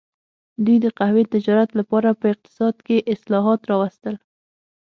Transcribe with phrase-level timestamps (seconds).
[0.65, 4.15] دوی د قهوې تجارت لپاره په اقتصاد کې اصلاحات راوستل.